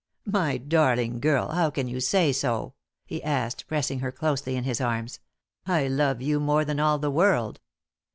[0.25, 2.73] "My darling, girl, how can you say so?"
[3.05, 5.19] he asked, pressing her closely in his arms.
[5.67, 7.59] "I love you more than all the world."